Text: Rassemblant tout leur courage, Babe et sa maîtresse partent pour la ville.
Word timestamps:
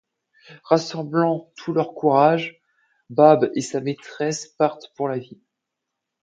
Rassemblant 0.63 1.53
tout 1.57 1.73
leur 1.73 1.93
courage, 1.93 2.59
Babe 3.11 3.45
et 3.53 3.61
sa 3.61 3.81
maîtresse 3.81 4.47
partent 4.47 4.91
pour 4.95 5.07
la 5.07 5.19
ville. 5.19 5.43